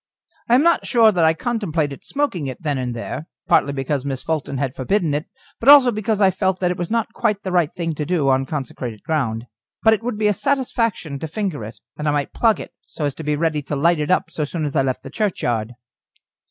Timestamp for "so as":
12.87-13.13